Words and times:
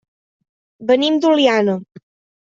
Venim 0.91 1.19
d'Oliana. 1.25 1.75